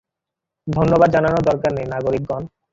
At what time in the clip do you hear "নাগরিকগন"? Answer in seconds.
1.87-2.41